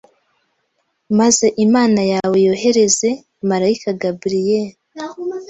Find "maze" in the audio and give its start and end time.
1.19-1.47